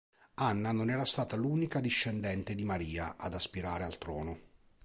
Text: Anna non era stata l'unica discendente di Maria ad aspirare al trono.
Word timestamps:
Anna 0.41 0.71
non 0.71 0.89
era 0.89 1.05
stata 1.05 1.35
l'unica 1.35 1.79
discendente 1.79 2.55
di 2.55 2.65
Maria 2.65 3.17
ad 3.19 3.35
aspirare 3.35 3.83
al 3.83 3.99
trono. 3.99 4.35